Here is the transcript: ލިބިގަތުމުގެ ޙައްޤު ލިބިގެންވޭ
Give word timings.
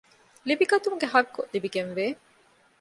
ލިބިގަތުމުގެ 0.47 1.07
ޙައްޤު 1.13 1.41
ލިބިގެންވޭ 1.53 2.05